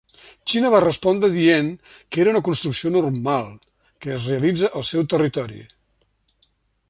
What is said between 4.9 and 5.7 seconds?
seu territori.